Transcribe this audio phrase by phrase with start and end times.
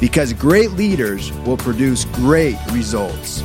[0.00, 3.42] because great leaders will produce great results.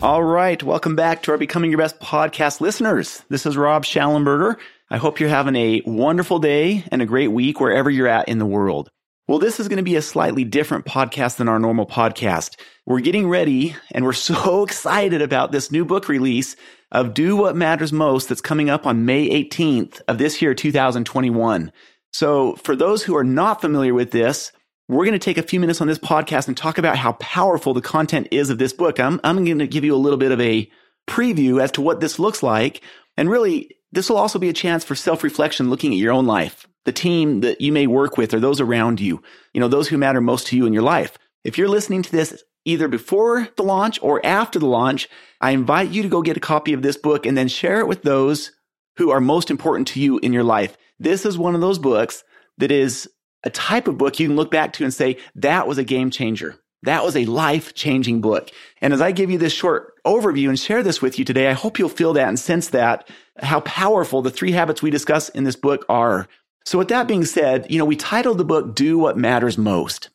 [0.00, 3.22] All right, welcome back to our Becoming Your Best podcast listeners.
[3.28, 4.56] This is Rob Shallenberger.
[4.90, 8.38] I hope you're having a wonderful day and a great week wherever you're at in
[8.38, 8.90] the world.
[9.26, 12.58] Well, this is going to be a slightly different podcast than our normal podcast.
[12.86, 16.56] We're getting ready and we're so excited about this new book release
[16.90, 21.72] of Do What Matters Most that's coming up on May 18th of this year, 2021.
[22.12, 24.52] So for those who are not familiar with this,
[24.88, 27.74] we're going to take a few minutes on this podcast and talk about how powerful
[27.74, 28.98] the content is of this book.
[28.98, 30.70] I'm, I'm going to give you a little bit of a
[31.06, 32.82] preview as to what this looks like.
[33.16, 36.26] And really, this will also be a chance for self reflection, looking at your own
[36.26, 39.88] life, the team that you may work with, or those around you, you know, those
[39.88, 41.18] who matter most to you in your life.
[41.44, 45.08] If you're listening to this either before the launch or after the launch,
[45.40, 47.88] I invite you to go get a copy of this book and then share it
[47.88, 48.52] with those
[48.98, 50.76] who are most important to you in your life.
[50.98, 52.24] This is one of those books
[52.58, 53.08] that is
[53.44, 56.10] a type of book you can look back to and say, that was a game
[56.10, 56.56] changer.
[56.82, 58.50] That was a life changing book.
[58.80, 61.52] And as I give you this short overview and share this with you today, I
[61.52, 65.44] hope you'll feel that and sense that how powerful the three habits we discuss in
[65.44, 66.28] this book are.
[66.66, 70.10] So with that being said, you know, we titled the book Do What Matters Most.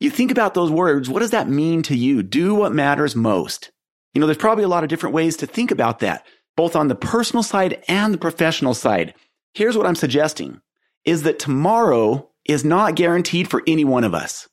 [0.00, 1.10] You think about those words.
[1.10, 2.22] What does that mean to you?
[2.22, 3.70] Do what matters most.
[4.14, 6.26] You know, there's probably a lot of different ways to think about that,
[6.56, 9.14] both on the personal side and the professional side.
[9.52, 10.62] Here's what I'm suggesting
[11.04, 14.48] is that tomorrow is not guaranteed for any one of us.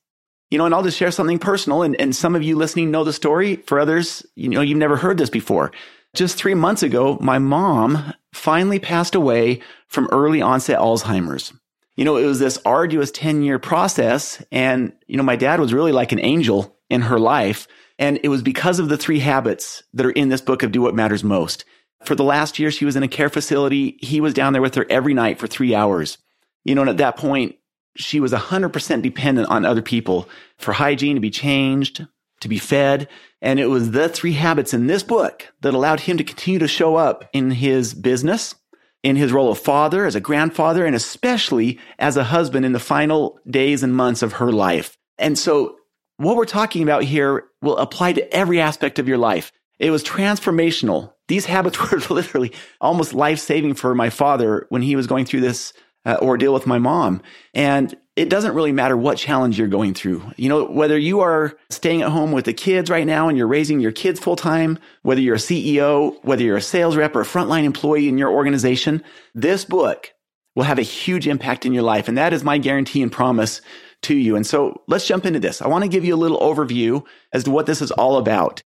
[0.50, 1.82] You know, and I'll just share something personal.
[1.82, 3.56] And, and some of you listening know the story.
[3.56, 5.72] For others, you know, you've never heard this before.
[6.14, 11.52] Just three months ago, my mom finally passed away from early onset Alzheimer's
[11.98, 14.40] you know, it was this arduous 10 year process.
[14.52, 17.66] And, you know, my dad was really like an angel in her life.
[17.98, 20.80] And it was because of the three habits that are in this book of Do
[20.80, 21.64] What Matters Most.
[22.04, 23.98] For the last year, she was in a care facility.
[24.00, 26.18] He was down there with her every night for three hours.
[26.62, 27.56] You know, and at that point,
[27.96, 32.06] she was 100% dependent on other people for hygiene to be changed,
[32.42, 33.08] to be fed.
[33.42, 36.68] And it was the three habits in this book that allowed him to continue to
[36.68, 38.54] show up in his business,
[39.02, 42.80] in his role of father, as a grandfather, and especially as a husband in the
[42.80, 44.96] final days and months of her life.
[45.18, 45.76] And so
[46.16, 49.52] what we're talking about here will apply to every aspect of your life.
[49.78, 51.12] It was transformational.
[51.28, 55.40] These habits were literally almost life saving for my father when he was going through
[55.40, 55.72] this
[56.04, 57.22] uh, ordeal with my mom.
[57.54, 60.20] And it doesn't really matter what challenge you're going through.
[60.36, 63.46] You know, whether you are staying at home with the kids right now and you're
[63.46, 67.20] raising your kids full time, whether you're a CEO, whether you're a sales rep or
[67.20, 69.04] a frontline employee in your organization,
[69.36, 70.12] this book
[70.56, 72.08] will have a huge impact in your life.
[72.08, 73.60] And that is my guarantee and promise
[74.02, 74.34] to you.
[74.34, 75.62] And so let's jump into this.
[75.62, 78.60] I want to give you a little overview as to what this is all about.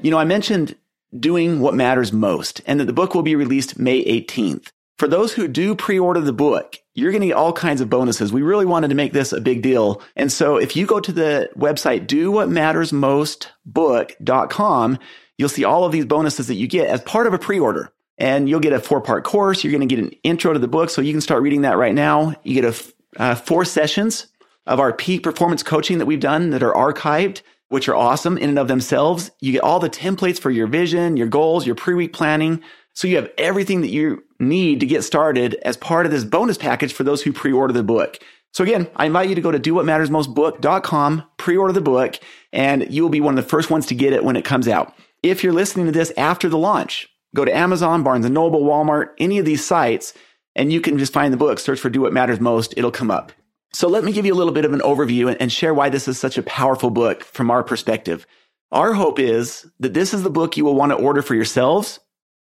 [0.00, 0.76] You know, I mentioned
[1.20, 4.68] doing what matters most and that the book will be released May 18th.
[4.98, 8.32] For those who do pre-order the book, you're going to get all kinds of bonuses.
[8.32, 10.00] We really wanted to make this a big deal.
[10.14, 14.98] And so if you go to the website, dowhatmattersmostbook.com,
[15.36, 17.90] you'll see all of these bonuses that you get as part of a pre-order.
[18.16, 19.64] And you'll get a four part course.
[19.64, 20.90] You're going to get an intro to the book.
[20.90, 22.32] So you can start reading that right now.
[22.44, 22.76] You get a
[23.16, 24.26] uh, four sessions
[24.66, 28.50] of our peak performance coaching that we've done that are archived, which are awesome in
[28.50, 29.30] and of themselves.
[29.40, 32.62] You get all the templates for your vision, your goals, your pre week planning.
[32.92, 36.58] So you have everything that you need to get started as part of this bonus
[36.58, 38.18] package for those who pre-order the book.
[38.52, 42.16] So again, I invite you to go to dowhatmattersmostbook.com, pre-order the book,
[42.52, 44.68] and you will be one of the first ones to get it when it comes
[44.68, 44.94] out.
[45.22, 49.08] If you're listening to this after the launch, go to Amazon, Barnes & Noble, Walmart,
[49.18, 50.14] any of these sites,
[50.54, 53.10] and you can just find the book, search for Do What Matters Most, it'll come
[53.10, 53.32] up.
[53.72, 56.06] So let me give you a little bit of an overview and share why this
[56.06, 58.24] is such a powerful book from our perspective.
[58.70, 61.98] Our hope is that this is the book you will want to order for yourselves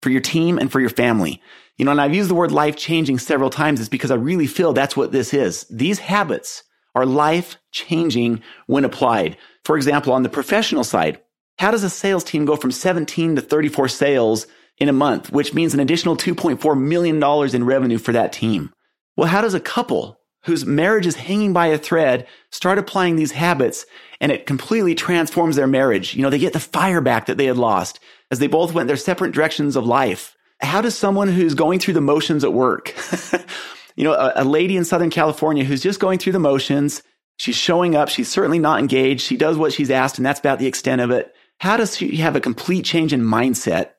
[0.03, 1.43] for your team and for your family.
[1.79, 3.79] You know, and I've used the word life changing several times.
[3.79, 5.65] It's because I really feel that's what this is.
[5.71, 6.65] These habits
[6.95, 9.37] are life changing when applied.
[9.65, 11.21] For example, on the professional side,
[11.59, 14.47] how does a sales team go from 17 to 34 sales
[14.79, 17.23] in a month, which means an additional $2.4 million
[17.55, 18.73] in revenue for that team?
[19.17, 23.33] Well, how does a couple whose marriage is hanging by a thread start applying these
[23.33, 23.87] habits
[24.21, 26.15] and it completely transforms their marriage?
[26.15, 28.89] You know, they get the fire back that they had lost as they both went
[28.89, 30.35] their separate directions of life.
[30.61, 32.95] How does someone who's going through the motions at work
[33.99, 37.03] You know, a, a lady in Southern California who's just going through the motions.
[37.37, 38.09] She's showing up.
[38.09, 39.23] She's certainly not engaged.
[39.23, 41.35] She does what she's asked, and that's about the extent of it.
[41.59, 43.91] How does she have a complete change in mindset,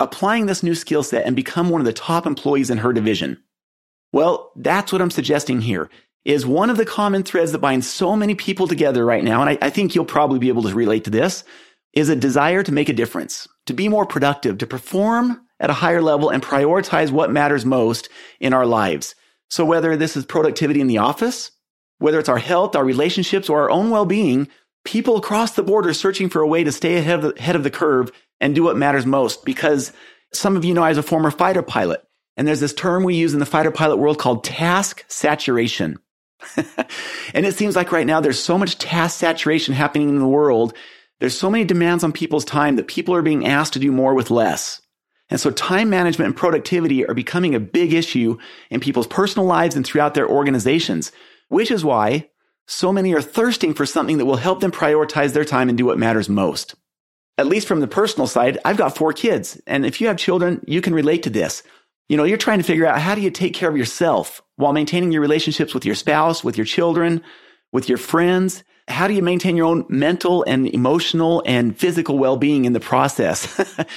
[0.00, 3.42] applying this new skill set and become one of the top employees in her division?
[4.14, 5.90] Well, that's what I'm suggesting here
[6.24, 9.42] is one of the common threads that binds so many people together right now.
[9.42, 11.44] And I, I think you'll probably be able to relate to this
[11.92, 15.74] is a desire to make a difference, to be more productive, to perform at a
[15.74, 18.08] higher level and prioritize what matters most
[18.40, 19.14] in our lives.
[19.50, 21.50] So whether this is productivity in the office,
[21.98, 24.48] whether it's our health, our relationships, or our own well-being,
[24.84, 27.56] people across the board are searching for a way to stay ahead of the, ahead
[27.56, 28.10] of the curve
[28.40, 29.44] and do what matters most.
[29.44, 29.92] Because
[30.32, 32.02] some of you know I was a former fighter pilot,
[32.36, 35.98] and there's this term we use in the fighter pilot world called task saturation.
[37.34, 40.74] and it seems like right now there's so much task saturation happening in the world.
[41.18, 44.14] There's so many demands on people's time that people are being asked to do more
[44.14, 44.80] with less.
[45.30, 48.38] And so time management and productivity are becoming a big issue
[48.70, 51.12] in people's personal lives and throughout their organizations,
[51.48, 52.28] which is why
[52.66, 55.86] so many are thirsting for something that will help them prioritize their time and do
[55.86, 56.74] what matters most.
[57.36, 59.60] At least from the personal side, I've got four kids.
[59.66, 61.62] And if you have children, you can relate to this.
[62.08, 64.72] You know, you're trying to figure out how do you take care of yourself while
[64.72, 67.22] maintaining your relationships with your spouse, with your children,
[67.72, 68.64] with your friends.
[68.88, 73.46] How do you maintain your own mental and emotional and physical well-being in the process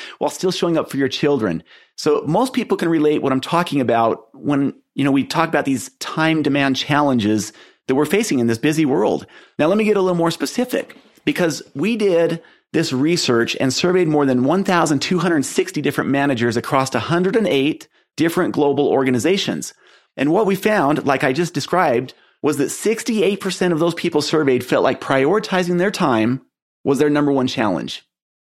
[0.19, 1.63] while still showing up for your children?
[1.95, 5.65] So most people can relate what I'm talking about when, you know, we talk about
[5.65, 7.53] these time demand challenges
[7.87, 9.25] that we're facing in this busy world.
[9.57, 10.95] Now, let me get a little more specific
[11.25, 12.41] because we did
[12.73, 19.73] this research and surveyed more than 1,260 different managers across 108 different global organizations.
[20.17, 24.65] And what we found, like I just described, was that 68% of those people surveyed
[24.65, 26.41] felt like prioritizing their time
[26.83, 28.03] was their number one challenge.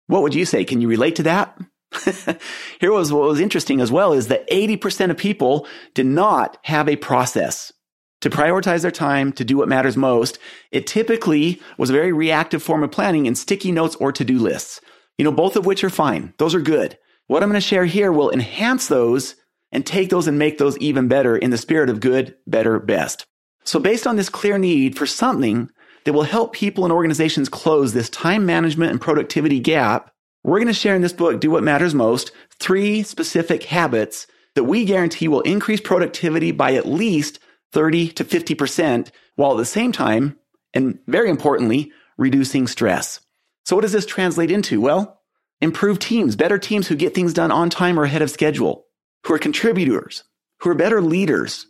[0.07, 0.65] What would you say?
[0.65, 1.59] Can you relate to that?
[2.81, 6.89] Here was what was interesting as well is that 80% of people did not have
[6.89, 7.73] a process
[8.21, 10.39] to prioritize their time to do what matters most.
[10.71, 14.81] It typically was a very reactive form of planning in sticky notes or to-do lists.
[15.19, 16.33] You know, both of which are fine.
[16.39, 16.99] Those are good.
[17.27, 19.37] What I'm going to share here will enhance those
[19.73, 23.27] and take those and make those even better in the spirit of good, better, best.
[23.65, 25.71] So based on this clear need for something
[26.05, 30.13] that will help people and organizations close this time management and productivity gap,
[30.43, 34.65] we're going to share in this book, Do What Matters Most, three specific habits that
[34.65, 37.39] we guarantee will increase productivity by at least
[37.73, 40.37] 30 to 50%, while at the same time,
[40.75, 43.21] and very importantly, reducing stress.
[43.65, 44.81] So what does this translate into?
[44.81, 45.21] Well,
[45.61, 48.87] improved teams, better teams who get things done on time or ahead of schedule
[49.27, 50.25] who are contributors,
[50.61, 51.67] who are better leaders,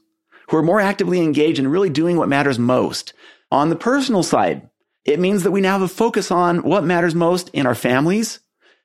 [0.50, 3.12] who are more actively engaged in really doing what matters most.
[3.52, 4.68] On the personal side,
[5.04, 8.40] it means that we now have a focus on what matters most in our families,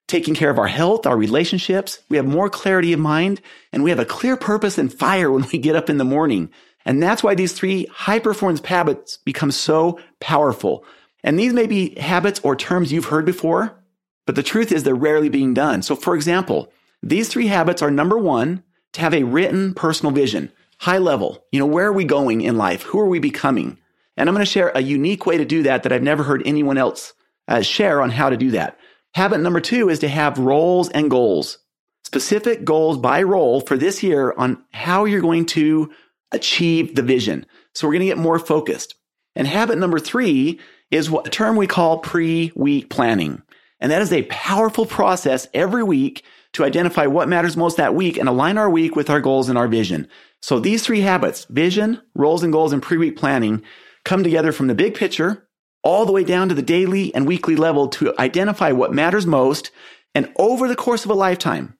[0.07, 1.99] taking care of our health, our relationships.
[2.07, 3.41] We have more clarity of mind
[3.73, 6.51] and we have a clear purpose and fire when we get up in the morning.
[6.85, 10.85] And that's why these three high performance habits become so powerful.
[11.23, 13.83] And these may be habits or terms you've heard before,
[14.27, 15.81] but the truth is they're rarely being done.
[15.81, 16.71] So for example,
[17.01, 18.63] these three habits are number one,
[18.93, 21.45] to have a written personal vision, high level.
[21.51, 22.83] You know, where are we going in life?
[22.83, 23.77] Who are we becoming?
[24.17, 26.43] And I'm going to share a unique way to do that that I've never heard
[26.45, 27.13] anyone else
[27.47, 28.77] uh, share on how to do that.
[29.13, 31.59] Habit number two is to have roles and goals,
[32.03, 35.91] specific goals by role for this year on how you're going to
[36.31, 37.45] achieve the vision.
[37.73, 38.95] So we're going to get more focused.
[39.35, 40.59] And habit number three
[40.91, 43.41] is what a term we call pre-week planning.
[43.79, 46.23] And that is a powerful process every week
[46.53, 49.57] to identify what matters most that week and align our week with our goals and
[49.57, 50.07] our vision.
[50.45, 53.63] So these three habits, vision, roles and goals, and pre-week planning
[54.03, 55.47] come together from the big picture
[55.83, 59.71] all the way down to the daily and weekly level to identify what matters most.
[60.13, 61.79] And over the course of a lifetime,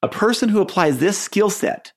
[0.00, 1.92] a person who applies this skill set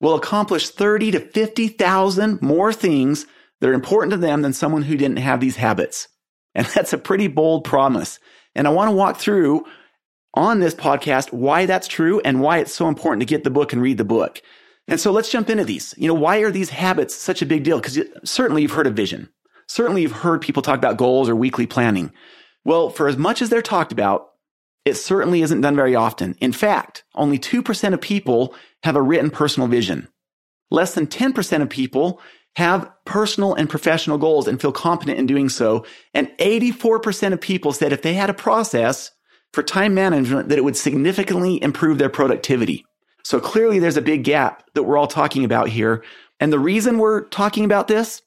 [0.00, 3.26] will accomplish 30 to 50,000 more things
[3.60, 6.06] that are important to them than someone who didn't have these habits.
[6.54, 8.20] And that's a pretty bold promise.
[8.54, 9.66] And I want to walk through
[10.34, 13.72] on this podcast why that's true and why it's so important to get the book
[13.72, 14.40] and read the book.
[14.86, 15.94] And so let's jump into these.
[15.96, 17.78] You know, why are these habits such a big deal?
[17.80, 19.28] Because certainly you've heard of vision.
[19.66, 22.12] Certainly you've heard people talk about goals or weekly planning.
[22.64, 24.28] Well, for as much as they're talked about,
[24.84, 26.34] it certainly isn't done very often.
[26.40, 30.08] In fact, only 2% of people have a written personal vision.
[30.70, 32.20] Less than 10% of people
[32.56, 35.84] have personal and professional goals and feel competent in doing so.
[36.12, 39.10] And 84% of people said if they had a process
[39.52, 42.84] for time management that it would significantly improve their productivity.
[43.24, 46.04] So clearly there's a big gap that we're all talking about here.
[46.40, 48.22] And the reason we're talking about this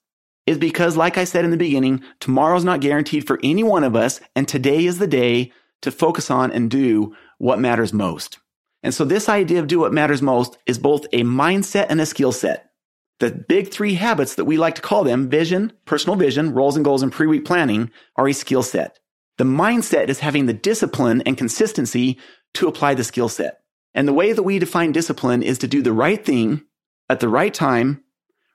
[0.47, 3.95] is because, like I said in the beginning, tomorrow's not guaranteed for any one of
[3.95, 4.19] us.
[4.35, 5.51] And today is the day
[5.81, 8.39] to focus on and do what matters most.
[8.81, 12.05] And so this idea of do what matters most is both a mindset and a
[12.05, 12.71] skill set.
[13.19, 16.85] The big three habits that we like to call them vision, personal vision, roles and
[16.85, 18.99] goals, and pre week planning are a skill set.
[19.37, 22.17] The mindset is having the discipline and consistency
[22.55, 23.61] to apply the skill set.
[23.97, 26.61] And the way that we define discipline is to do the right thing
[27.09, 28.03] at the right time,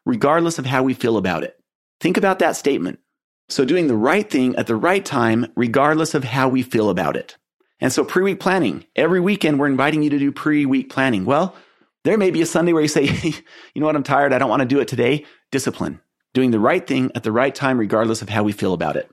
[0.06, 1.58] regardless of how we feel about it.
[2.00, 3.00] Think about that statement.
[3.48, 7.16] So doing the right thing at the right time, regardless of how we feel about
[7.16, 7.36] it.
[7.80, 11.24] And so pre-week planning, every weekend we're inviting you to do pre-week planning.
[11.24, 11.56] Well,
[12.04, 13.06] there may be a Sunday where you say,
[13.74, 14.32] you know what, I'm tired.
[14.32, 15.26] I don't want to do it today.
[15.50, 16.00] Discipline,
[16.34, 19.10] doing the right thing at the right time, regardless of how we feel about it.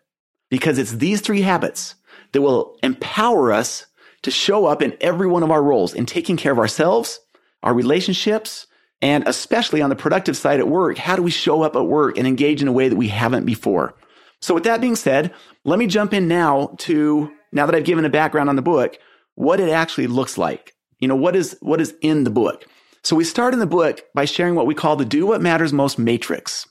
[0.52, 1.96] Because it's these three habits
[2.34, 3.88] that will empower us
[4.24, 7.20] to show up in every one of our roles in taking care of ourselves,
[7.64, 8.68] our relationships,
[9.02, 10.98] and especially on the productive side at work.
[10.98, 13.46] How do we show up at work and engage in a way that we haven't
[13.46, 13.96] before?
[14.42, 15.34] So with that being said,
[15.66, 18.98] let me jump in now to, now that I've given a background on the book,
[19.36, 20.74] what it actually looks like.
[21.00, 22.66] You know, what is, what is in the book?
[23.04, 25.72] So we start in the book by sharing what we call the Do What Matters
[25.72, 26.68] Most matrix.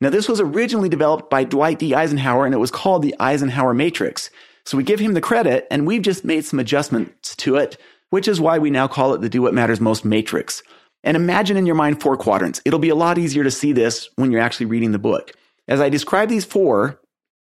[0.00, 1.94] Now, this was originally developed by Dwight D.
[1.94, 4.30] Eisenhower and it was called the Eisenhower Matrix.
[4.64, 7.76] So we give him the credit and we've just made some adjustments to it,
[8.10, 10.62] which is why we now call it the Do What Matters Most Matrix.
[11.04, 12.60] And imagine in your mind four quadrants.
[12.64, 15.32] It'll be a lot easier to see this when you're actually reading the book.
[15.66, 17.00] As I describe these four,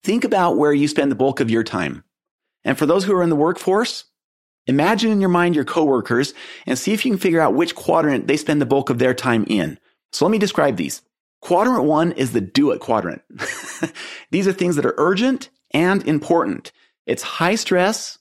[0.04, 2.04] think about where you spend the bulk of your time.
[2.64, 4.06] And for those who are in the workforce,
[4.66, 6.34] imagine in your mind your coworkers
[6.66, 9.14] and see if you can figure out which quadrant they spend the bulk of their
[9.14, 9.78] time in.
[10.12, 11.02] So let me describe these.
[11.42, 13.22] Quadrant one is the do it quadrant.
[14.32, 16.72] these are things that are urgent and important.
[17.06, 18.18] It's high stress.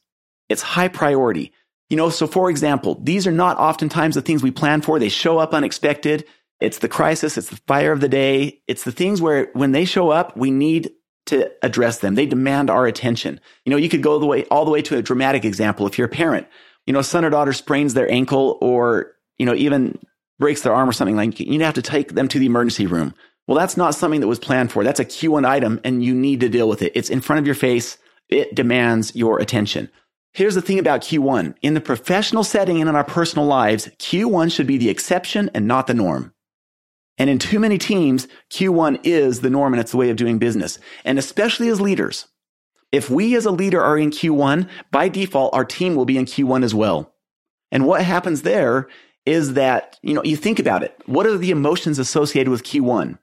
[0.48, 1.52] It's high priority.
[1.88, 4.98] You know, so for example, these are not oftentimes the things we plan for.
[4.98, 6.24] They show up unexpected.
[6.60, 7.36] It's the crisis.
[7.36, 8.62] It's the fire of the day.
[8.66, 10.90] It's the things where when they show up, we need
[11.26, 12.14] to address them.
[12.14, 13.40] They demand our attention.
[13.64, 15.86] You know, you could go the way, all the way to a dramatic example.
[15.86, 16.46] If you're a parent,
[16.86, 19.98] you know, son or daughter sprains their ankle or, you know, even
[20.38, 23.14] breaks their arm or something like you have to take them to the emergency room.
[23.46, 24.82] Well, that's not something that was planned for.
[24.82, 26.92] That's a Q1 item and you need to deal with it.
[26.94, 27.98] It's in front of your face.
[28.32, 29.90] It demands your attention.
[30.32, 31.54] Here's the thing about Q1.
[31.60, 35.66] In the professional setting and in our personal lives, Q1 should be the exception and
[35.66, 36.32] not the norm.
[37.18, 40.38] And in too many teams, Q1 is the norm and it's the way of doing
[40.38, 40.78] business.
[41.04, 42.28] And especially as leaders,
[42.90, 46.24] if we as a leader are in Q1, by default, our team will be in
[46.24, 47.14] Q1 as well.
[47.70, 48.88] And what happens there
[49.26, 50.98] is that, you know, you think about it.
[51.06, 53.18] What are the emotions associated with Q1?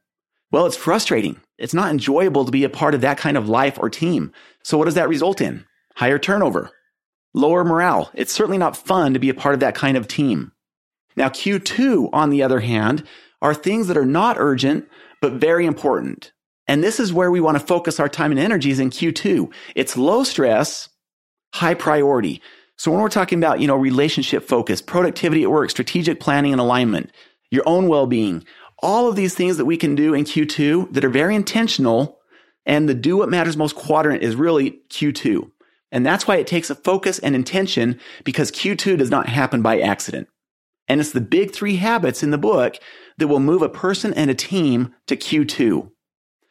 [0.51, 1.39] Well, it's frustrating.
[1.57, 4.31] It's not enjoyable to be a part of that kind of life or team.
[4.63, 5.65] So what does that result in?
[5.95, 6.71] Higher turnover,
[7.33, 8.09] lower morale.
[8.13, 10.51] It's certainly not fun to be a part of that kind of team.
[11.15, 13.03] Now, Q2, on the other hand,
[13.41, 14.87] are things that are not urgent,
[15.21, 16.31] but very important.
[16.67, 19.51] And this is where we want to focus our time and energies in Q2.
[19.75, 20.89] It's low stress,
[21.53, 22.41] high priority.
[22.77, 26.61] So when we're talking about, you know, relationship focus, productivity at work, strategic planning and
[26.61, 27.11] alignment,
[27.51, 28.45] your own well-being,
[28.81, 32.19] all of these things that we can do in Q2 that are very intentional
[32.65, 35.49] and the do what matters most quadrant is really Q2.
[35.91, 39.79] And that's why it takes a focus and intention because Q2 does not happen by
[39.79, 40.27] accident.
[40.87, 42.75] And it's the big three habits in the book
[43.17, 45.89] that will move a person and a team to Q2.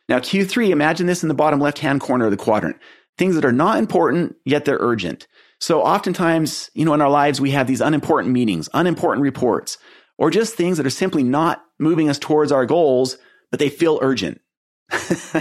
[0.08, 2.76] Now, Q3, imagine this in the bottom left hand corner of the quadrant.
[3.16, 5.26] Things that are not important, yet they're urgent.
[5.60, 9.76] So oftentimes, you know, in our lives, we have these unimportant meetings, unimportant reports,
[10.18, 13.16] or just things that are simply not moving us towards our goals,
[13.50, 14.40] but they feel urgent.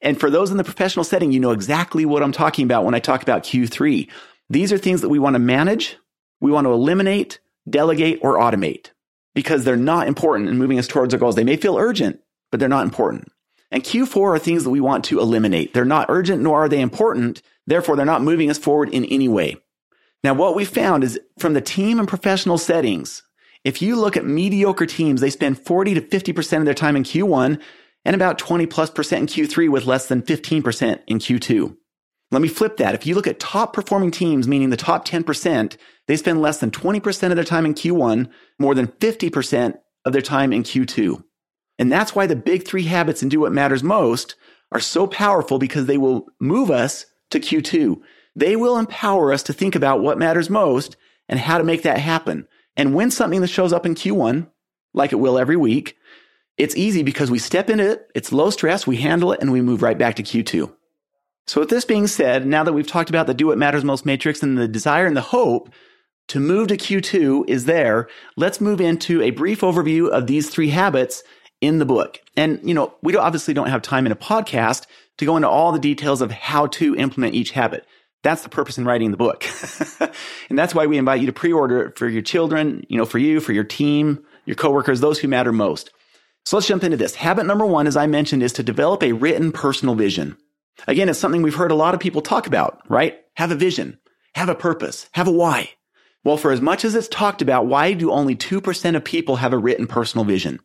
[0.00, 2.94] and for those in the professional setting, you know exactly what I'm talking about when
[2.94, 4.08] I talk about Q3.
[4.50, 5.96] These are things that we want to manage,
[6.40, 7.38] we want to eliminate,
[7.68, 8.90] delegate, or automate
[9.34, 11.36] because they're not important in moving us towards our goals.
[11.36, 13.30] They may feel urgent, but they're not important.
[13.70, 15.74] And Q4 are things that we want to eliminate.
[15.74, 17.42] They're not urgent, nor are they important.
[17.66, 19.56] Therefore, they're not moving us forward in any way.
[20.24, 23.22] Now, what we found is from the team and professional settings,
[23.64, 27.02] if you look at mediocre teams, they spend 40 to 50% of their time in
[27.02, 27.60] Q1
[28.04, 31.76] and about 20 plus percent in Q3 with less than 15% in Q2.
[32.30, 32.94] Let me flip that.
[32.94, 36.70] If you look at top performing teams, meaning the top 10%, they spend less than
[36.70, 41.22] 20% of their time in Q1, more than 50% of their time in Q2.
[41.78, 44.34] And that's why the big three habits and do what matters most
[44.72, 48.00] are so powerful because they will move us to Q2.
[48.36, 50.96] They will empower us to think about what matters most
[51.28, 52.46] and how to make that happen.
[52.78, 54.48] And when something that shows up in Q1,
[54.94, 55.96] like it will every week,
[56.56, 59.60] it's easy because we step into it, it's low stress, we handle it, and we
[59.60, 60.72] move right back to Q2.
[61.46, 64.06] So with this being said, now that we've talked about the do what matters most
[64.06, 65.72] matrix and the desire and the hope
[66.28, 70.68] to move to Q2 is there, let's move into a brief overview of these three
[70.70, 71.22] habits
[71.60, 72.20] in the book.
[72.36, 75.48] And, you know, we don't, obviously don't have time in a podcast to go into
[75.48, 77.86] all the details of how to implement each habit.
[78.22, 79.44] That's the purpose in writing the book.
[80.50, 83.18] and that's why we invite you to pre-order it for your children, you know, for
[83.18, 85.90] you, for your team, your coworkers, those who matter most.
[86.44, 87.14] So let's jump into this.
[87.14, 90.36] Habit number one, as I mentioned, is to develop a written personal vision.
[90.86, 93.18] Again, it's something we've heard a lot of people talk about, right?
[93.34, 93.98] Have a vision,
[94.34, 95.70] have a purpose, have a why.
[96.24, 99.52] Well, for as much as it's talked about, why do only 2% of people have
[99.52, 100.60] a written personal vision?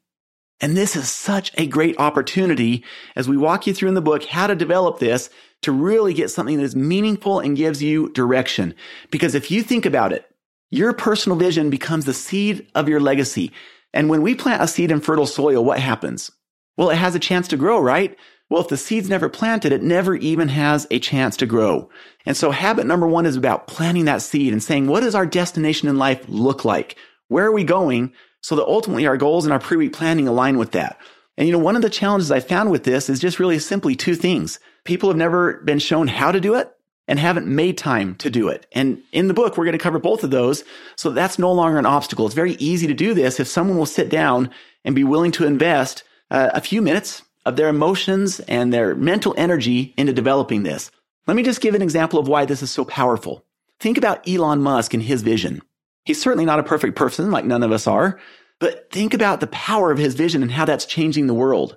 [0.61, 2.83] And this is such a great opportunity
[3.15, 5.29] as we walk you through in the book how to develop this
[5.63, 8.75] to really get something that is meaningful and gives you direction.
[9.11, 10.25] Because if you think about it,
[10.69, 13.51] your personal vision becomes the seed of your legacy.
[13.93, 16.31] And when we plant a seed in fertile soil, what happens?
[16.77, 18.17] Well, it has a chance to grow, right?
[18.49, 21.89] Well, if the seed's never planted, it never even has a chance to grow.
[22.25, 25.25] And so habit number one is about planting that seed and saying, what does our
[25.25, 26.97] destination in life look like?
[27.27, 28.13] Where are we going?
[28.41, 30.99] So that ultimately our goals and our pre-week planning align with that.
[31.37, 33.95] And you know, one of the challenges I found with this is just really simply
[33.95, 34.59] two things.
[34.83, 36.71] People have never been shown how to do it
[37.07, 38.65] and haven't made time to do it.
[38.71, 40.63] And in the book, we're going to cover both of those.
[40.95, 42.25] So that's no longer an obstacle.
[42.25, 44.51] It's very easy to do this if someone will sit down
[44.85, 49.33] and be willing to invest uh, a few minutes, of their emotions and their mental
[49.37, 50.91] energy into developing this.
[51.27, 53.45] Let me just give an example of why this is so powerful.
[53.79, 55.61] Think about Elon Musk and his vision.
[56.05, 58.19] He's certainly not a perfect person like none of us are,
[58.63, 61.75] but think about the power of his vision and how that's changing the world.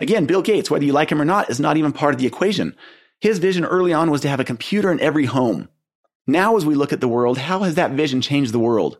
[0.00, 2.26] Again, Bill Gates, whether you like him or not, is not even part of the
[2.26, 2.74] equation.
[3.20, 5.68] His vision early on was to have a computer in every home.
[6.26, 8.98] Now, as we look at the world, how has that vision changed the world?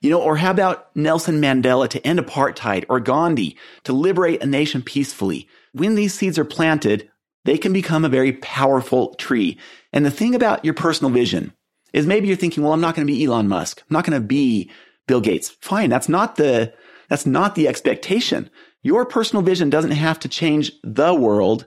[0.00, 4.46] You know, or how about Nelson Mandela to end apartheid or Gandhi to liberate a
[4.46, 5.46] nation peacefully?
[5.72, 7.08] When these seeds are planted,
[7.44, 9.56] they can become a very powerful tree.
[9.92, 11.52] And the thing about your personal vision
[11.92, 13.84] is maybe you're thinking, well, I'm not going to be Elon Musk.
[13.88, 14.68] I'm not going to be
[15.06, 15.50] Bill Gates.
[15.60, 15.90] Fine.
[15.90, 16.72] That's not the,
[17.08, 18.50] that's not the expectation.
[18.82, 21.66] Your personal vision doesn't have to change the world.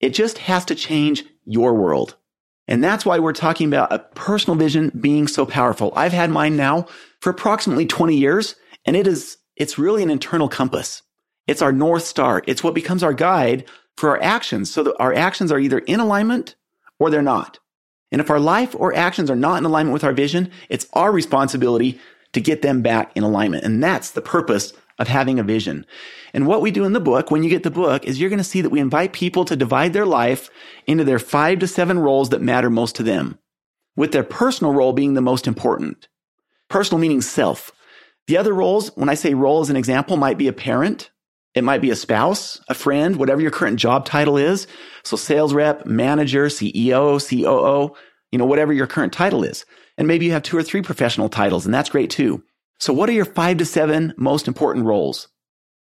[0.00, 2.16] It just has to change your world.
[2.68, 5.92] And that's why we're talking about a personal vision being so powerful.
[5.96, 6.86] I've had mine now
[7.20, 8.54] for approximately 20 years,
[8.84, 11.02] and it is, it's really an internal compass.
[11.48, 12.44] It's our North Star.
[12.46, 13.64] It's what becomes our guide
[13.96, 16.54] for our actions so that our actions are either in alignment
[17.00, 17.58] or they're not.
[18.12, 21.10] And if our life or actions are not in alignment with our vision, it's our
[21.10, 22.00] responsibility
[22.32, 23.64] to get them back in alignment.
[23.64, 25.86] And that's the purpose of having a vision.
[26.34, 28.38] And what we do in the book, when you get the book, is you're going
[28.38, 30.50] to see that we invite people to divide their life
[30.86, 33.38] into their five to seven roles that matter most to them,
[33.96, 36.06] with their personal role being the most important.
[36.68, 37.72] Personal meaning self.
[38.26, 41.10] The other roles, when I say role as an example, might be a parent.
[41.54, 44.68] It might be a spouse, a friend, whatever your current job title is.
[45.02, 47.96] So sales rep, manager, CEO, COO,
[48.30, 49.64] you know, whatever your current title is.
[50.00, 52.42] And maybe you have two or three professional titles and that's great too.
[52.78, 55.28] So what are your five to seven most important roles?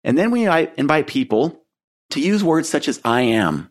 [0.06, 1.66] And then we invite people
[2.12, 3.70] to use words such as I am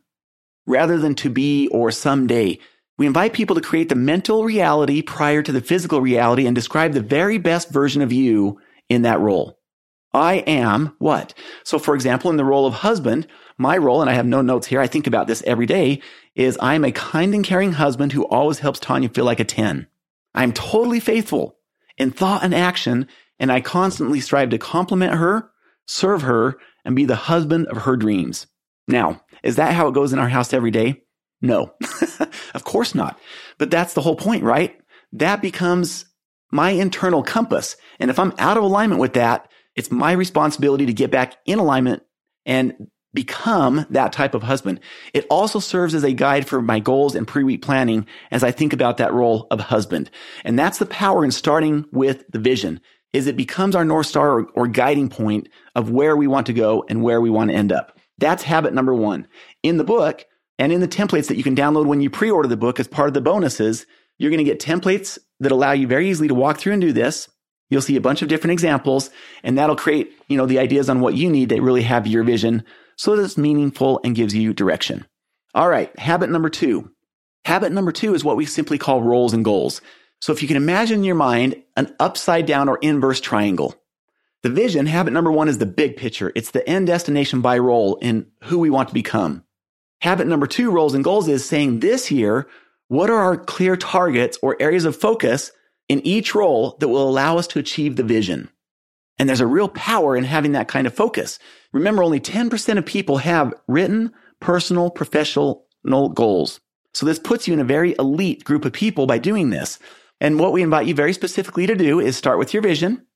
[0.66, 2.59] rather than to be or someday
[2.99, 6.92] we invite people to create the mental reality prior to the physical reality and describe
[6.92, 9.59] the very best version of you in that role.
[10.12, 11.33] I am what?
[11.64, 14.66] So, for example, in the role of husband, my role, and I have no notes
[14.66, 16.01] here, I think about this every day,
[16.35, 19.44] is I am a kind and caring husband who always helps Tanya feel like a
[19.44, 19.87] 10.
[20.37, 21.59] I'm totally faithful
[21.96, 25.51] in thought and action, and I constantly strive to compliment her,
[25.87, 28.46] serve her, and be the husband of her dreams.
[28.87, 31.03] Now, is that how it goes in our house every day?
[31.42, 31.75] No,
[32.55, 33.18] of course not.
[33.59, 34.79] But that's the whole point, right?
[35.12, 36.05] That becomes
[36.51, 37.77] my internal compass.
[37.99, 41.59] And if I'm out of alignment with that, it's my responsibility to get back in
[41.59, 42.03] alignment
[42.46, 44.79] and become that type of husband.
[45.12, 48.72] It also serves as a guide for my goals and pre-week planning as I think
[48.72, 50.09] about that role of husband.
[50.44, 52.81] And that's the power in starting with the vision
[53.12, 56.52] is it becomes our North Star or, or guiding point of where we want to
[56.52, 57.98] go and where we want to end up.
[58.18, 59.26] That's habit number one.
[59.62, 60.24] In the book,
[60.59, 63.09] and in the templates that you can download when you pre-order the book as part
[63.09, 63.87] of the bonuses,
[64.18, 66.92] you're going to get templates that allow you very easily to walk through and do
[66.92, 67.29] this.
[67.68, 69.11] You'll see a bunch of different examples
[69.42, 72.22] and that'll create, you know, the ideas on what you need that really have your
[72.22, 72.64] vision
[72.97, 75.07] so that it's meaningful and gives you direction.
[75.55, 75.97] All right.
[75.99, 76.91] Habit number two.
[77.45, 79.81] Habit number two is what we simply call roles and goals.
[80.21, 83.75] So if you can imagine in your mind an upside down or inverse triangle,
[84.43, 86.33] the vision, habit number one is the big picture.
[86.35, 89.45] It's the end destination by role in who we want to become.
[90.01, 92.47] Habit number two, roles and goals, is saying this year,
[92.89, 95.53] what are our clear targets or areas of focus
[95.89, 98.49] in each role that will allow us to achieve the vision?
[99.18, 101.38] And there's a real power in having that kind of focus.
[101.72, 105.66] Remember, only 10% of people have written, personal, professional
[106.14, 106.61] goals.
[106.92, 109.79] So this puts you in a very elite group of people by doing this.
[110.20, 113.07] And what we invite you very specifically to do is start with your vision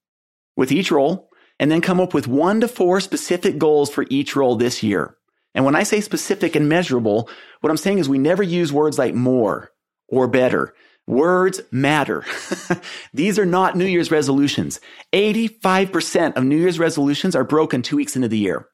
[0.56, 4.36] with each role and then come up with one to four specific goals for each
[4.36, 5.16] role this year.
[5.54, 7.28] And when I say specific and measurable,
[7.60, 9.72] what I'm saying is we never use words like more
[10.08, 10.74] or better.
[11.06, 12.24] Words matter.
[13.14, 14.80] These are not New Year's resolutions.
[15.12, 18.68] 85% of New Year's resolutions are broken two weeks into the year.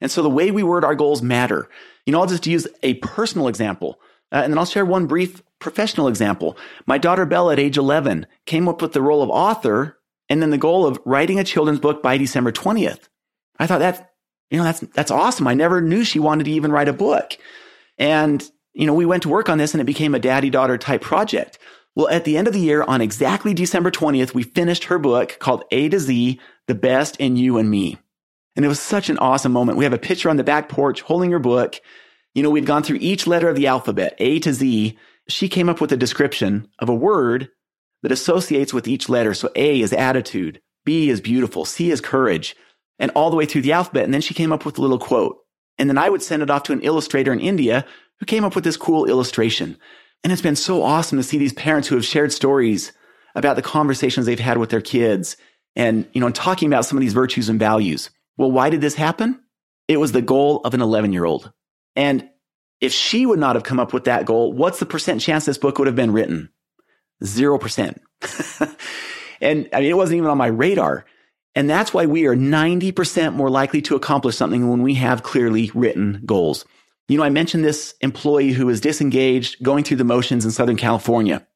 [0.00, 1.68] And so the way we word our goals matter.
[2.06, 4.00] You know, I'll just use a personal example.
[4.32, 6.56] Uh, and then I'll share one brief professional example.
[6.86, 10.50] My daughter Bella at age 11 came up with the role of author and then
[10.50, 13.08] the goal of writing a children's book by December 20th.
[13.58, 14.12] I thought that,
[14.50, 15.46] you know, that's, that's awesome.
[15.46, 17.36] I never knew she wanted to even write a book.
[17.98, 18.42] And,
[18.74, 21.02] you know, we went to work on this and it became a daddy daughter type
[21.02, 21.58] project.
[21.94, 25.36] Well, at the end of the year on exactly December 20th, we finished her book
[25.38, 27.98] called A to Z, The Best in You and Me.
[28.56, 29.78] And it was such an awesome moment.
[29.78, 31.80] We have a picture on the back porch holding her book.
[32.34, 34.96] You know, we'd gone through each letter of the alphabet, A to Z.
[35.28, 37.50] She came up with a description of a word
[38.02, 39.34] that associates with each letter.
[39.34, 42.56] So A is attitude, B is beautiful, C is courage,
[42.98, 44.04] and all the way through the alphabet.
[44.04, 45.38] And then she came up with a little quote.
[45.78, 47.86] And then I would send it off to an illustrator in India
[48.22, 49.76] who came up with this cool illustration.
[50.22, 52.92] And it's been so awesome to see these parents who have shared stories
[53.34, 55.36] about the conversations they've had with their kids
[55.74, 58.10] and, you know, talking about some of these virtues and values.
[58.36, 59.42] Well, why did this happen?
[59.88, 61.50] It was the goal of an 11 year old.
[61.96, 62.28] And
[62.80, 65.58] if she would not have come up with that goal, what's the percent chance this
[65.58, 66.48] book would have been written?
[67.24, 67.98] 0%.
[69.40, 71.06] and I mean, it wasn't even on my radar.
[71.56, 75.72] And that's why we are 90% more likely to accomplish something when we have clearly
[75.74, 76.64] written goals.
[77.12, 80.78] You know, I mentioned this employee who was disengaged, going through the motions in Southern
[80.78, 81.46] California.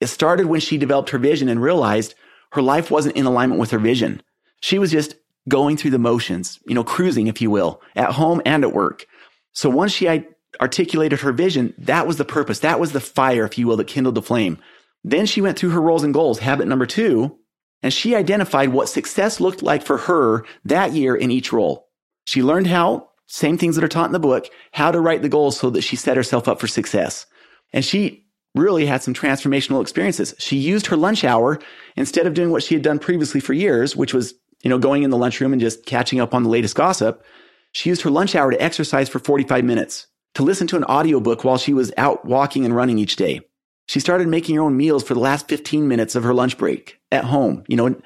[0.00, 2.14] It started when she developed her vision and realized
[2.52, 4.22] her life wasn't in alignment with her vision.
[4.60, 5.16] She was just
[5.48, 9.04] going through the motions, you know, cruising, if you will, at home and at work.
[9.52, 10.24] So once she
[10.60, 12.60] articulated her vision, that was the purpose.
[12.60, 14.58] That was the fire, if you will, that kindled the flame.
[15.02, 17.36] Then she went through her roles and goals, habit number two,
[17.82, 21.88] and she identified what success looked like for her that year in each role.
[22.26, 25.28] She learned how, same things that are taught in the book, how to write the
[25.28, 27.26] goals so that she set herself up for success.
[27.72, 30.34] And she really had some transformational experiences.
[30.38, 31.60] She used her lunch hour
[31.94, 35.02] instead of doing what she had done previously for years, which was you know, going
[35.02, 37.24] in the lunchroom and just catching up on the latest gossip.
[37.72, 41.44] She used her lunch hour to exercise for 45 minutes, to listen to an audiobook
[41.44, 43.40] while she was out walking and running each day.
[43.86, 47.00] She started making her own meals for the last 15 minutes of her lunch break
[47.10, 48.00] at home, you know,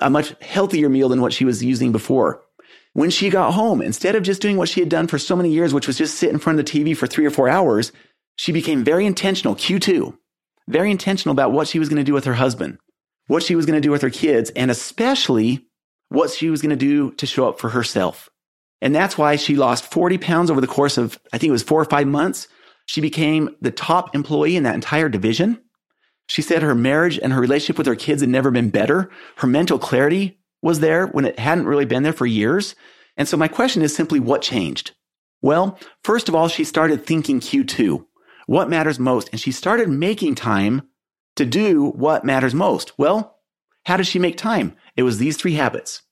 [0.00, 2.42] a much healthier meal than what she was using before.
[2.92, 5.50] When she got home, instead of just doing what she had done for so many
[5.50, 7.92] years, which was just sit in front of the TV for three or four hours,
[8.36, 10.16] she became very intentional, Q2,
[10.68, 12.78] very intentional about what she was going to do with her husband,
[13.28, 15.66] what she was going to do with her kids, and especially
[16.08, 18.28] what she was going to do to show up for herself.
[18.82, 21.62] And that's why she lost 40 pounds over the course of, I think it was
[21.62, 22.48] four or five months.
[22.86, 25.60] She became the top employee in that entire division.
[26.26, 29.10] She said her marriage and her relationship with her kids had never been better.
[29.36, 32.74] Her mental clarity was there when it hadn't really been there for years.
[33.16, 34.92] And so my question is simply what changed?
[35.42, 38.04] Well, first of all, she started thinking Q2.
[38.46, 39.28] What matters most?
[39.32, 40.82] And she started making time
[41.36, 42.98] to do what matters most.
[42.98, 43.38] Well,
[43.86, 44.76] how does she make time?
[44.96, 46.02] It was these three habits.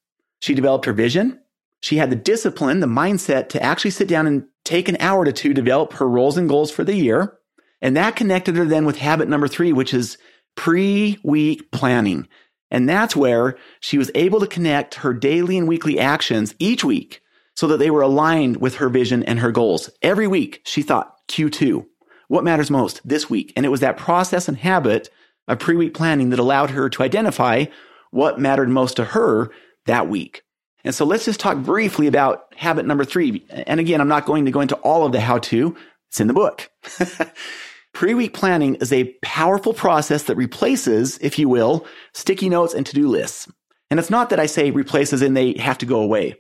[0.41, 1.41] She developed her vision.
[1.81, 5.33] She had the discipline, the mindset to actually sit down and take an hour to
[5.33, 7.39] two, develop her roles and goals for the year.
[7.81, 10.19] And that connected her then with habit number three, which is
[10.57, 12.27] pre week planning.
[12.71, 17.23] And that's where she was able to connect her daily and weekly actions each week
[17.55, 19.91] so that they were aligned with her vision and her goals.
[20.03, 21.87] Every week she thought Q2,
[22.29, 23.53] what matters most this week?
[23.57, 25.09] And it was that process and habit
[25.49, 27.65] of pre week planning that allowed her to identify
[28.11, 29.51] what mattered most to her
[29.87, 30.43] that week.
[30.85, 33.45] And so let's just talk briefly about habit number three.
[33.51, 35.77] And again, I'm not going to go into all of the how to,
[36.09, 36.71] it's in the book.
[37.99, 41.85] Pre week planning is a powerful process that replaces, if you will,
[42.15, 43.51] sticky notes and to do lists.
[43.91, 46.37] And it's not that I say replaces and they have to go away.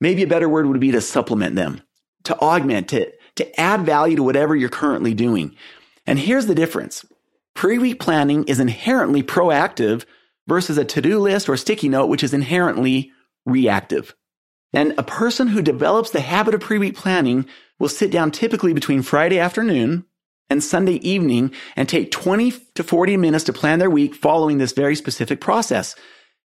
[0.00, 1.82] Maybe a better word would be to supplement them,
[2.24, 5.54] to augment it, to add value to whatever you're currently doing.
[6.06, 7.04] And here's the difference.
[7.54, 10.06] Pre week planning is inherently proactive
[10.48, 13.12] versus a to do list or sticky note, which is inherently
[13.44, 14.14] reactive.
[14.72, 17.44] And a person who develops the habit of pre week planning
[17.78, 20.06] will sit down typically between Friday afternoon
[20.52, 24.72] and Sunday evening and take 20 to 40 minutes to plan their week following this
[24.72, 25.96] very specific process,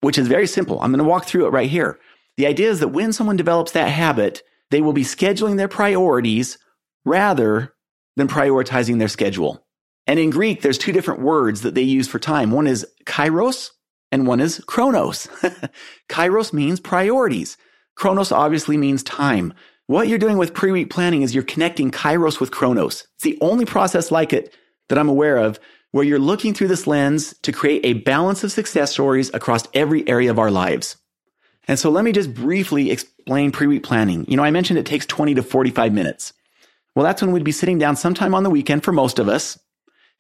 [0.02, 0.80] which is very simple.
[0.80, 2.00] I'm going to walk through it right here.
[2.38, 6.58] The idea is that when someone develops that habit, they will be scheduling their priorities
[7.04, 7.74] rather
[8.16, 9.66] than prioritizing their schedule.
[10.08, 12.52] And in Greek, there's two different words that they use for time.
[12.52, 13.72] One is kairos
[14.12, 15.28] and one is chronos.
[16.10, 17.58] kairos means priorities.
[17.96, 19.54] Chronos obviously means time.
[19.88, 23.06] What you're doing with pre-week planning is you're connecting kairos with chronos.
[23.16, 24.52] It's the only process like it
[24.90, 25.60] that I'm aware of
[25.92, 30.08] where you're looking through this lens to create a balance of success stories across every
[30.10, 30.98] area of our lives.
[31.68, 34.26] And so let me just briefly explain pre-week planning.
[34.28, 36.34] You know, I mentioned it takes 20 to 45 minutes.
[36.96, 39.60] Well, that's when we'd be sitting down sometime on the weekend for most of us.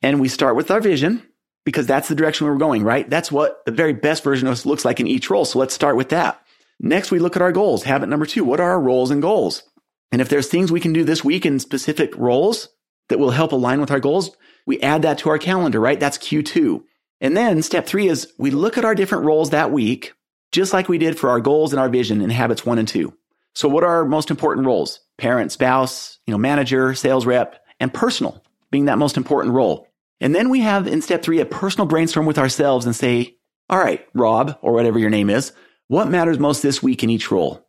[0.03, 1.27] And we start with our vision
[1.65, 3.09] because that's the direction we're going, right?
[3.09, 5.45] That's what the very best version of us looks like in each role.
[5.45, 6.44] So let's start with that.
[6.79, 7.83] Next, we look at our goals.
[7.83, 8.43] Habit number two.
[8.43, 9.63] What are our roles and goals?
[10.11, 12.69] And if there's things we can do this week in specific roles
[13.09, 14.35] that will help align with our goals,
[14.65, 15.99] we add that to our calendar, right?
[15.99, 16.81] That's Q2.
[17.21, 20.13] And then step three is we look at our different roles that week,
[20.51, 23.13] just like we did for our goals and our vision in habits one and two.
[23.53, 24.99] So what are our most important roles?
[25.17, 29.87] Parent, spouse, you know, manager, sales rep, and personal being that most important role.
[30.19, 33.37] And then we have in step three a personal brainstorm with ourselves and say,
[33.69, 35.51] all right, Rob, or whatever your name is,
[35.87, 37.65] what matters most this week in each role?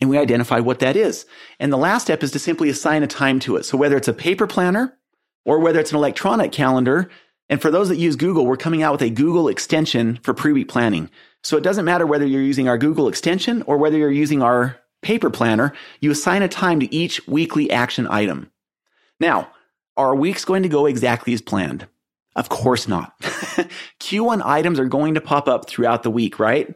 [0.00, 1.26] And we identify what that is.
[1.58, 3.64] And the last step is to simply assign a time to it.
[3.64, 4.98] So whether it's a paper planner
[5.44, 7.10] or whether it's an electronic calendar,
[7.48, 10.68] and for those that use Google, we're coming out with a Google extension for pre-week
[10.68, 11.10] planning.
[11.42, 14.78] So it doesn't matter whether you're using our Google extension or whether you're using our
[15.02, 18.50] paper planner, you assign a time to each weekly action item.
[19.20, 19.50] Now,
[19.96, 21.86] are weeks going to go exactly as planned?
[22.34, 23.16] Of course not.
[24.00, 26.74] Q1 items are going to pop up throughout the week, right?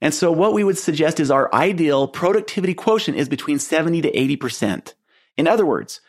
[0.00, 4.12] And so what we would suggest is our ideal productivity quotient is between 70 to
[4.12, 4.94] 80%.
[5.36, 6.00] In other words,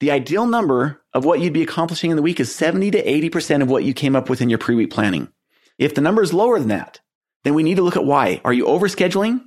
[0.00, 3.62] the ideal number of what you'd be accomplishing in the week is 70 to 80%
[3.62, 5.28] of what you came up with in your pre-week planning.
[5.78, 7.00] If the number is lower than that,
[7.44, 8.40] then we need to look at why.
[8.44, 9.44] Are you overscheduling?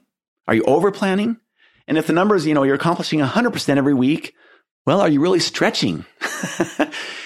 [0.47, 1.37] Are you over planning?
[1.87, 4.35] And if the number is, you know, you're accomplishing 100% every week,
[4.85, 6.05] well, are you really stretching?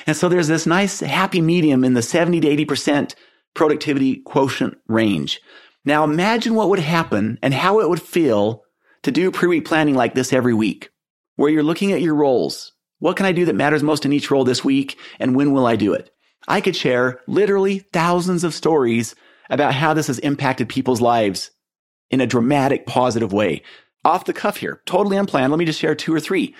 [0.07, 3.15] and so there's this nice happy medium in the 70 to 80%
[3.53, 5.41] productivity quotient range.
[5.83, 8.63] Now imagine what would happen and how it would feel
[9.03, 10.89] to do pre-week planning like this every week,
[11.35, 12.73] where you're looking at your roles.
[12.99, 14.97] What can I do that matters most in each role this week?
[15.19, 16.11] And when will I do it?
[16.47, 19.15] I could share literally thousands of stories
[19.49, 21.51] about how this has impacted people's lives
[22.11, 23.63] in a dramatic positive way.
[24.05, 25.51] Off the cuff here, totally unplanned.
[25.51, 26.55] Let me just share two or three.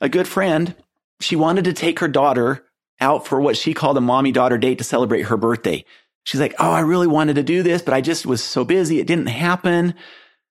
[0.00, 0.74] A good friend,
[1.20, 2.64] she wanted to take her daughter
[3.00, 5.84] out for what she called a mommy daughter date to celebrate her birthday.
[6.26, 8.98] She's like, Oh, I really wanted to do this, but I just was so busy.
[8.98, 9.94] It didn't happen.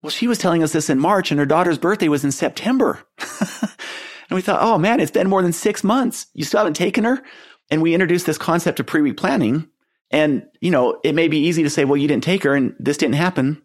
[0.01, 2.99] Well, she was telling us this in March and her daughter's birthday was in September.
[3.39, 6.25] and we thought, Oh man, it's been more than six months.
[6.33, 7.21] You still haven't taken her?
[7.69, 9.69] And we introduced this concept of pre-week planning.
[10.09, 12.73] And, you know, it may be easy to say, well, you didn't take her and
[12.79, 13.61] this didn't happen.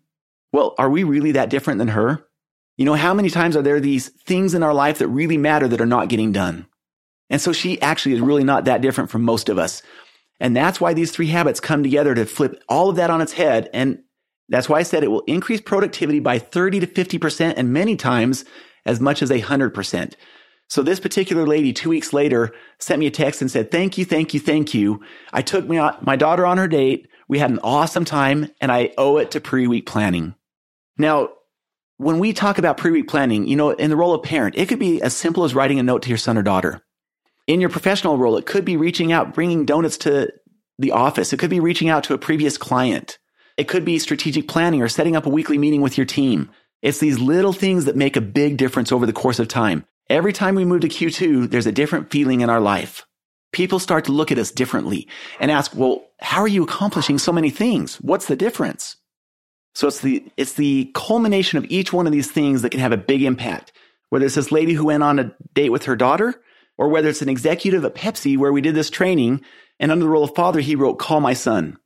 [0.52, 2.22] Well, are we really that different than her?
[2.76, 5.68] You know, how many times are there these things in our life that really matter
[5.68, 6.66] that are not getting done?
[7.30, 9.82] And so she actually is really not that different from most of us.
[10.40, 13.32] And that's why these three habits come together to flip all of that on its
[13.32, 13.70] head.
[13.72, 14.00] And
[14.48, 18.44] that's why I said it will increase productivity by 30 to 50% and many times
[18.84, 20.14] as much as 100%.
[20.68, 24.04] So this particular lady, two weeks later, sent me a text and said, thank you,
[24.04, 25.02] thank you, thank you.
[25.32, 27.08] I took my, my daughter on her date.
[27.28, 30.34] We had an awesome time and I owe it to pre-week planning.
[30.98, 31.30] Now,
[31.96, 34.78] when we talk about pre-week planning, you know, in the role of parent, it could
[34.78, 36.82] be as simple as writing a note to your son or daughter.
[37.46, 40.32] In your professional role, it could be reaching out, bringing donuts to
[40.78, 41.32] the office.
[41.32, 43.18] It could be reaching out to a previous client.
[43.56, 46.50] It could be strategic planning or setting up a weekly meeting with your team.
[46.82, 49.84] It's these little things that make a big difference over the course of time.
[50.10, 53.06] Every time we move to Q2, there's a different feeling in our life.
[53.52, 57.32] People start to look at us differently and ask, well, how are you accomplishing so
[57.32, 57.96] many things?
[57.96, 58.96] What's the difference?
[59.74, 62.92] So it's the, it's the culmination of each one of these things that can have
[62.92, 63.72] a big impact.
[64.10, 66.40] Whether it's this lady who went on a date with her daughter,
[66.76, 69.42] or whether it's an executive at Pepsi where we did this training
[69.78, 71.78] and under the role of father, he wrote, call my son.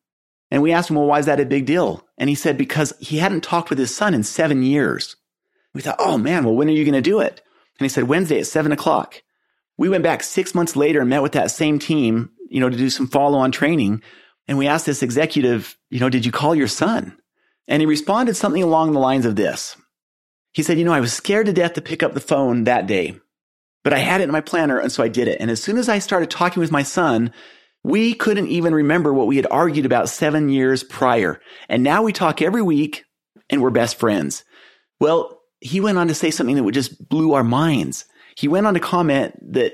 [0.50, 2.06] And we asked him, well, why is that a big deal?
[2.16, 5.16] And he said, because he hadn't talked with his son in seven years.
[5.74, 7.42] We thought, oh man, well, when are you going to do it?
[7.78, 9.22] And he said, Wednesday at seven o'clock.
[9.76, 12.76] We went back six months later and met with that same team, you know, to
[12.76, 14.02] do some follow on training.
[14.48, 17.16] And we asked this executive, you know, did you call your son?
[17.68, 19.76] And he responded something along the lines of this.
[20.52, 22.86] He said, you know, I was scared to death to pick up the phone that
[22.86, 23.20] day,
[23.88, 24.78] but I had it in my planner.
[24.78, 25.40] And so I did it.
[25.40, 27.32] And as soon as I started talking with my son,
[27.82, 31.40] we couldn't even remember what we had argued about seven years prior.
[31.70, 33.06] And now we talk every week
[33.48, 34.44] and we're best friends.
[35.00, 38.04] Well, he went on to say something that would just blew our minds.
[38.36, 39.72] He went on to comment that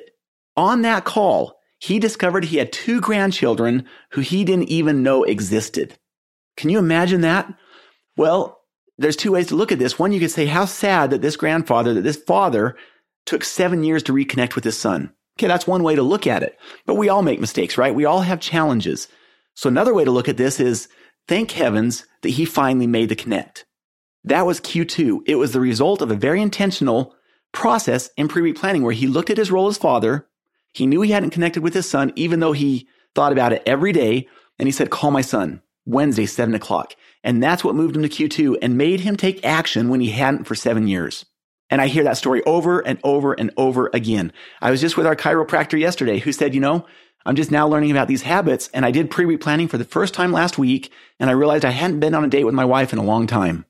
[0.56, 5.98] on that call, he discovered he had two grandchildren who he didn't even know existed.
[6.56, 7.52] Can you imagine that?
[8.16, 8.60] Well,
[8.96, 9.98] there's two ways to look at this.
[9.98, 12.76] One, you could say how sad that this grandfather, that this father
[13.26, 15.12] took seven years to reconnect with his son.
[15.38, 16.58] Okay, that's one way to look at it.
[16.86, 17.94] But we all make mistakes, right?
[17.94, 19.08] We all have challenges.
[19.54, 20.88] So another way to look at this is
[21.26, 23.64] thank heavens that he finally made the connect.
[24.24, 25.22] That was Q2.
[25.26, 27.14] It was the result of a very intentional
[27.52, 30.26] process in pre-week planning where he looked at his role as father.
[30.72, 33.92] He knew he hadn't connected with his son, even though he thought about it every
[33.92, 34.28] day.
[34.58, 36.94] And he said, call my son Wednesday, seven o'clock.
[37.22, 40.44] And that's what moved him to Q2 and made him take action when he hadn't
[40.44, 41.26] for seven years.
[41.70, 44.32] And I hear that story over and over and over again.
[44.60, 46.86] I was just with our chiropractor yesterday who said, you know,
[47.26, 48.68] I'm just now learning about these habits.
[48.74, 50.92] And I did pre week planning for the first time last week.
[51.18, 53.26] And I realized I hadn't been on a date with my wife in a long
[53.26, 53.64] time.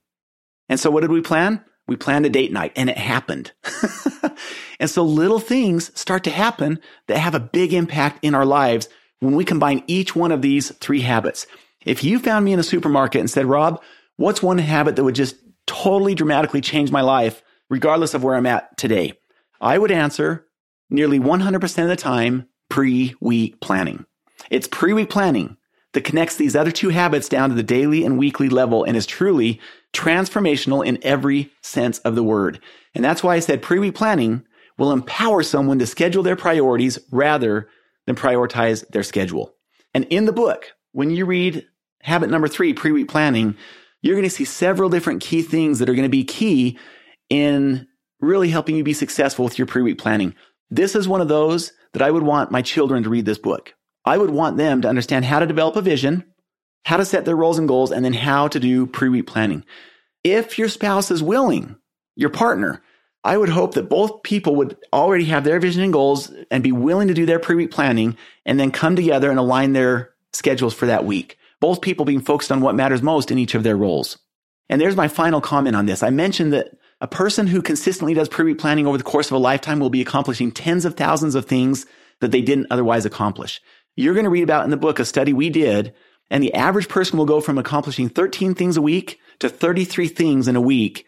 [0.69, 1.65] And so what did we plan?
[1.87, 3.53] We planned a date night and it happened.
[4.81, 8.89] and so little things start to happen that have a big impact in our lives
[9.21, 11.47] when we combine each one of these three habits.
[11.85, 13.83] If you found me in a supermarket and said, Rob,
[14.17, 18.47] what's one habit that would just totally dramatically change my life, regardless of where I'm
[18.47, 19.15] at today?
[19.61, 20.47] I would answer
[20.91, 24.05] nearly 100% of the time pre week planning.
[24.51, 25.57] It's pre week planning
[25.93, 29.07] that connects these other two habits down to the daily and weekly level and is
[29.07, 29.61] truly
[29.93, 32.61] transformational in every sense of the word.
[32.95, 34.45] And that's why I said pre week planning
[34.77, 37.69] will empower someone to schedule their priorities rather
[38.07, 39.55] than prioritize their schedule.
[39.95, 41.67] And in the book, when you read
[42.03, 43.57] habit number three, pre week planning,
[44.03, 46.79] you're going to see several different key things that are going to be key
[47.31, 47.87] in
[48.21, 50.35] really helping you be successful with your pre week planning.
[50.71, 53.75] This is one of those that I would want my children to read this book.
[54.05, 56.25] I would want them to understand how to develop a vision,
[56.85, 59.65] how to set their roles and goals, and then how to do pre week planning.
[60.23, 61.77] If your spouse is willing,
[62.17, 62.83] your partner,
[63.23, 66.73] I would hope that both people would already have their vision and goals and be
[66.73, 70.75] willing to do their pre week planning and then come together and align their schedules
[70.75, 71.39] for that week.
[71.61, 74.19] Both people being focused on what matters most in each of their roles.
[74.69, 76.03] And there's my final comment on this.
[76.03, 79.33] I mentioned that a person who consistently does pre week planning over the course of
[79.33, 81.87] a lifetime will be accomplishing tens of thousands of things
[82.21, 83.61] that they didn't otherwise accomplish.
[83.97, 85.95] You're going to read about in the book a study we did,
[86.31, 90.49] and the average person will go from accomplishing 13 things a week to 33 things
[90.49, 91.07] in a week.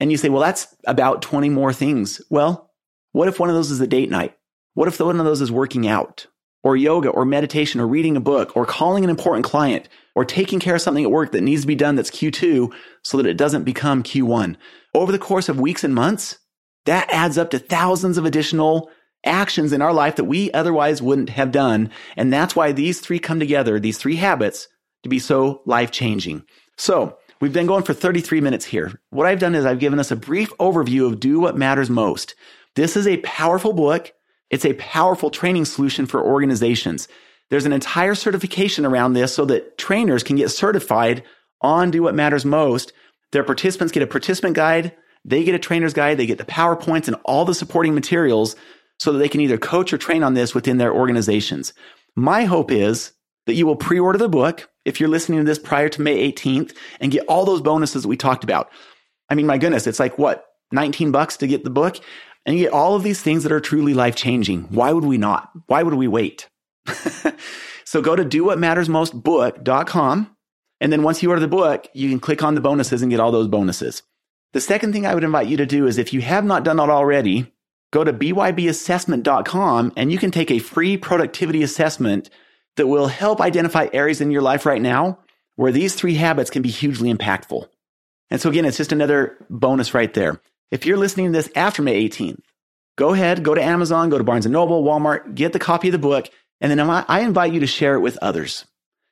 [0.00, 2.20] And you say, well, that's about 20 more things.
[2.28, 2.70] Well,
[3.12, 4.36] what if one of those is a date night?
[4.74, 6.26] What if one of those is working out
[6.62, 10.58] or yoga or meditation or reading a book or calling an important client or taking
[10.58, 13.36] care of something at work that needs to be done that's Q2 so that it
[13.36, 14.56] doesn't become Q1?
[14.94, 16.38] Over the course of weeks and months,
[16.86, 18.90] that adds up to thousands of additional
[19.24, 21.90] actions in our life that we otherwise wouldn't have done.
[22.16, 24.68] And that's why these three come together, these three habits
[25.02, 26.44] to be so life changing.
[26.78, 28.98] So we've been going for 33 minutes here.
[29.10, 32.34] What I've done is I've given us a brief overview of do what matters most.
[32.74, 34.12] This is a powerful book.
[34.48, 37.08] It's a powerful training solution for organizations.
[37.50, 41.22] There's an entire certification around this so that trainers can get certified
[41.60, 42.92] on do what matters most.
[43.32, 44.92] Their participants get a participant guide.
[45.24, 46.18] They get a trainer's guide.
[46.18, 48.56] They get the PowerPoints and all the supporting materials
[48.98, 51.72] so that they can either coach or train on this within their organizations.
[52.14, 53.12] My hope is
[53.46, 56.74] that you will pre-order the book if you're listening to this prior to May 18th
[57.00, 58.70] and get all those bonuses that we talked about.
[59.28, 61.98] I mean, my goodness, it's like what, 19 bucks to get the book?
[62.44, 64.62] And you get all of these things that are truly life changing.
[64.64, 65.50] Why would we not?
[65.66, 66.48] Why would we wait?
[67.84, 70.36] so go to dowhatmattersmostbook.com.
[70.78, 73.20] And then once you order the book, you can click on the bonuses and get
[73.20, 74.02] all those bonuses.
[74.52, 76.76] The second thing I would invite you to do is if you have not done
[76.76, 77.52] that already,
[77.92, 82.30] go to bybassessment.com and you can take a free productivity assessment
[82.76, 85.18] that will help identify areas in your life right now
[85.56, 87.66] where these three habits can be hugely impactful.
[88.30, 90.40] And so again, it's just another bonus right there.
[90.70, 92.40] If you're listening to this after May 18th,
[92.96, 95.92] go ahead, go to Amazon, go to Barnes and Noble, Walmart, get the copy of
[95.92, 96.28] the book,
[96.60, 98.64] and then I invite you to share it with others.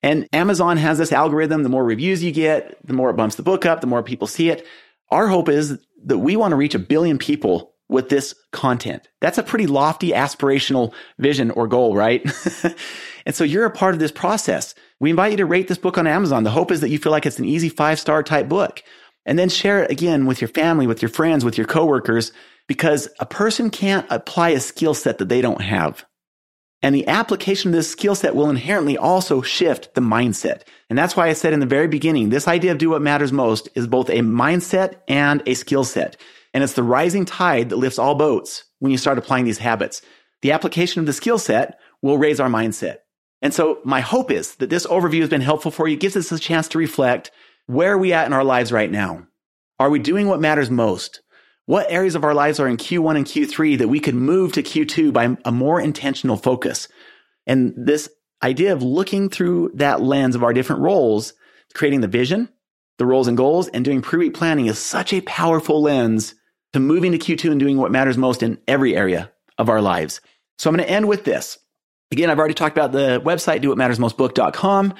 [0.02, 1.62] And Amazon has this algorithm.
[1.62, 4.26] The more reviews you get, the more it bumps the book up, the more people
[4.26, 4.66] see it.
[5.10, 9.08] Our hope is that we want to reach a billion people with this content.
[9.20, 12.22] That's a pretty lofty aspirational vision or goal, right?
[13.26, 14.74] and so you're a part of this process.
[15.00, 16.44] We invite you to rate this book on Amazon.
[16.44, 18.82] The hope is that you feel like it's an easy five star type book
[19.26, 22.32] and then share it again with your family, with your friends, with your coworkers,
[22.66, 26.04] because a person can't apply a skill set that they don't have.
[26.84, 30.64] And the application of this skill set will inherently also shift the mindset.
[30.90, 33.32] And that's why I said in the very beginning, this idea of do what matters
[33.32, 36.18] most is both a mindset and a skill set.
[36.52, 40.02] And it's the rising tide that lifts all boats when you start applying these habits.
[40.42, 42.98] The application of the skill set will raise our mindset.
[43.40, 46.30] And so my hope is that this overview has been helpful for you, gives us
[46.32, 47.30] a chance to reflect
[47.64, 49.26] where are we at in our lives right now?
[49.80, 51.22] Are we doing what matters most?
[51.66, 54.62] What areas of our lives are in Q1 and Q3 that we could move to
[54.62, 56.88] Q2 by a more intentional focus?
[57.46, 58.10] And this
[58.42, 61.32] idea of looking through that lens of our different roles,
[61.72, 62.50] creating the vision,
[62.98, 66.34] the roles and goals, and doing pre-week planning is such a powerful lens
[66.74, 70.20] to moving to Q2 and doing what matters most in every area of our lives.
[70.58, 71.58] So I'm going to end with this.
[72.12, 74.94] Again, I've already talked about the website, dowhatmattersmostbook.com.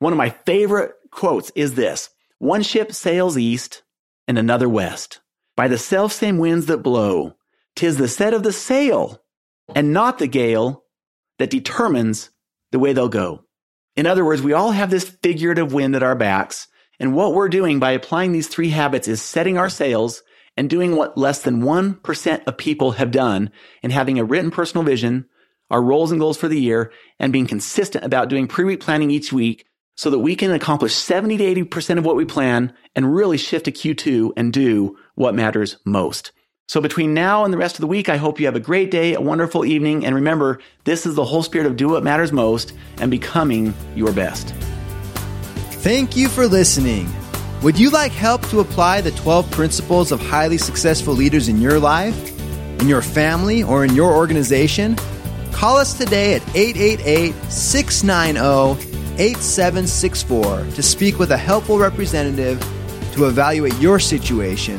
[0.00, 3.82] One of my favorite quotes is this One ship sails east
[4.28, 5.20] and another west.
[5.60, 7.36] By the self same winds that blow,
[7.76, 9.20] tis the set of the sail
[9.74, 10.84] and not the gale
[11.38, 12.30] that determines
[12.72, 13.44] the way they'll go.
[13.94, 16.66] In other words, we all have this figurative wind at our backs.
[16.98, 20.22] And what we're doing by applying these three habits is setting our sails
[20.56, 23.50] and doing what less than 1% of people have done
[23.82, 25.26] and having a written personal vision,
[25.70, 29.30] our roles and goals for the year, and being consistent about doing pre-week planning each
[29.30, 33.36] week so that we can accomplish 70 to 80% of what we plan and really
[33.36, 36.32] shift to Q2 and do what matters most.
[36.66, 38.90] So between now and the rest of the week, I hope you have a great
[38.90, 42.32] day, a wonderful evening, and remember, this is the whole spirit of do what matters
[42.32, 44.54] most and becoming your best.
[45.82, 47.12] Thank you for listening.
[47.62, 51.78] Would you like help to apply the 12 principles of highly successful leaders in your
[51.78, 52.16] life,
[52.80, 54.96] in your family, or in your organization?
[55.52, 58.88] Call us today at 888 690
[59.22, 62.58] 8764 to speak with a helpful representative
[63.12, 64.78] to evaluate your situation